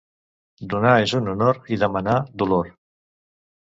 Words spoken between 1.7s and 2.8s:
i demanar, dolor.